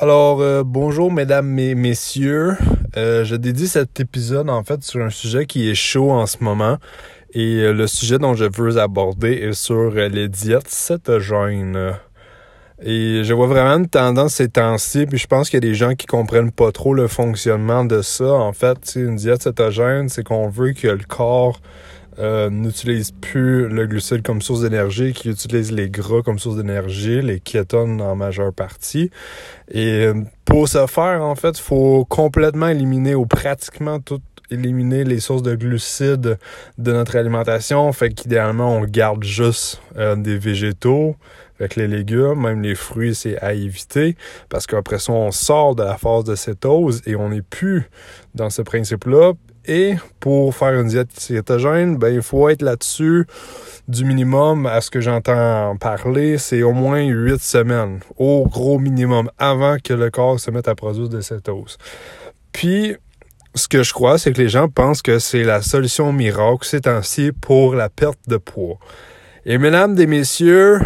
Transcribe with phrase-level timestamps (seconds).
[0.00, 2.56] Alors, euh, bonjour mesdames et messieurs.
[2.96, 6.36] Euh, je dédie cet épisode en fait sur un sujet qui est chaud en ce
[6.40, 6.78] moment.
[7.32, 11.96] Et euh, le sujet dont je veux aborder est sur les diètes cétogènes.
[12.80, 15.74] Et je vois vraiment une tendance ces temps-ci, puis je pense qu'il y a des
[15.74, 18.32] gens qui comprennent pas trop le fonctionnement de ça.
[18.34, 21.60] En fait, une diète cétogène, c'est qu'on veut que le corps
[22.18, 27.22] euh, n'utilise plus le glucide comme source d'énergie, qui utilise les gras comme source d'énergie,
[27.22, 29.10] les kétones en majeure partie.
[29.70, 30.14] Et euh,
[30.44, 35.54] pour ce faire, en fait, faut complètement éliminer ou pratiquement tout éliminer les sources de
[35.54, 36.38] glucides
[36.78, 37.92] de notre alimentation.
[37.92, 41.16] Fait qu'idéalement, on garde juste euh, des végétaux.
[41.60, 44.16] Avec les légumes, même les fruits, c'est à éviter
[44.48, 47.90] parce qu'après ça, on sort de la phase de cétose et on n'est plus
[48.36, 49.32] dans ce principe-là.
[49.68, 53.26] Et pour faire une diète cétogène, ben, il faut être là-dessus
[53.86, 59.30] du minimum à ce que j'entends parler, c'est au moins huit semaines, au gros minimum,
[59.38, 61.76] avant que le corps se mette à produire de cétose.
[62.50, 62.96] Puis,
[63.54, 66.80] ce que je crois, c'est que les gens pensent que c'est la solution miracle ces
[66.80, 68.78] temps-ci pour la perte de poids.
[69.44, 70.80] Et mesdames et messieurs,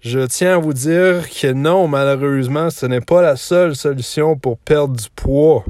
[0.00, 4.58] je tiens à vous dire que non, malheureusement, ce n'est pas la seule solution pour
[4.58, 5.64] perdre du poids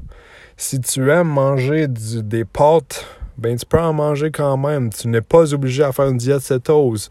[0.59, 3.07] si tu aimes manger des pâtes,
[3.39, 4.91] ben tu peux en manger quand même.
[4.93, 7.09] Tu n'es pas obligé à faire une diète cétose.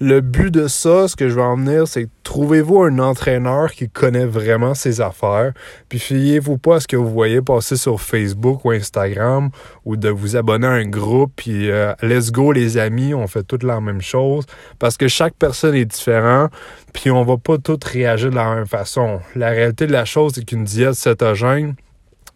[0.00, 3.88] Le but de ça, ce que je veux en venir, c'est trouvez-vous un entraîneur qui
[3.88, 5.52] connaît vraiment ses affaires.
[5.88, 9.50] Puis fiez-vous pas à ce que vous voyez passer sur Facebook ou Instagram
[9.84, 11.32] ou de vous abonner à un groupe.
[11.36, 14.46] Puis euh, let's go les amis, on fait toutes la même chose.
[14.80, 16.50] Parce que chaque personne est différente.
[16.92, 19.20] Puis on va pas toutes réagir de la même façon.
[19.36, 21.76] La réalité de la chose, c'est qu'une diète cétogène,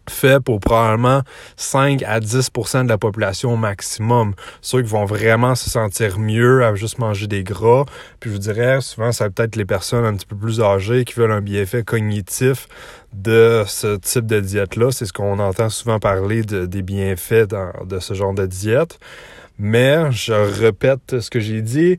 [0.09, 1.21] fait pour probablement
[1.57, 4.33] 5 à 10% de la population au maximum.
[4.61, 7.85] Ceux qui vont vraiment se sentir mieux à juste manger des gras.
[8.19, 11.13] Puis je vous dirais, souvent, ça peut-être les personnes un petit peu plus âgées qui
[11.15, 12.67] veulent un bienfait cognitif
[13.13, 14.91] de ce type de diète-là.
[14.91, 17.53] C'est ce qu'on entend souvent parler de, des bienfaits
[17.85, 18.99] de ce genre de diète.
[19.57, 21.97] Mais je répète ce que j'ai dit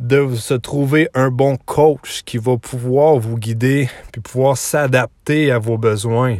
[0.00, 5.58] de se trouver un bon coach qui va pouvoir vous guider puis pouvoir s'adapter à
[5.58, 6.36] vos besoins.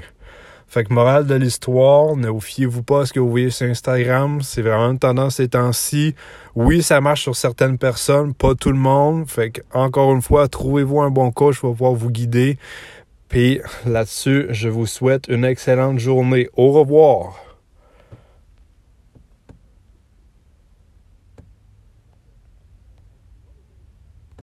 [0.68, 3.66] Fait que morale de l'histoire, ne vous fiez-vous pas à ce que vous voyez sur
[3.68, 4.42] Instagram.
[4.42, 6.14] C'est vraiment une tendance ces temps-ci.
[6.54, 9.28] Oui, ça marche sur certaines personnes, pas tout le monde.
[9.28, 12.58] Fait que, encore une fois, trouvez-vous un bon coach va pouvoir vous guider.
[13.28, 16.48] Puis là-dessus, je vous souhaite une excellente journée.
[16.56, 17.45] Au revoir.